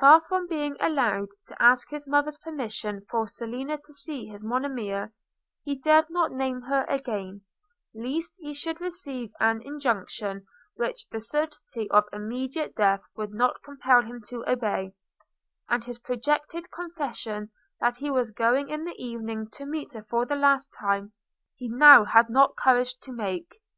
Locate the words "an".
9.40-9.60